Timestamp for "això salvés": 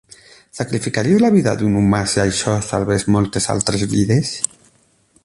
2.25-3.07